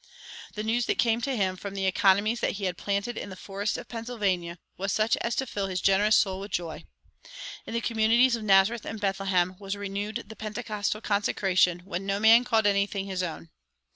[0.55, 3.35] The news that came to him from the "economies" that he had planted in the
[3.35, 6.85] forests of Pennsylvania was such as to fill his generous soul with joy.
[7.67, 12.43] In the communities of Nazareth and Bethlehem was renewed the pentecostal consecration when no man
[12.45, 13.51] called anything his own.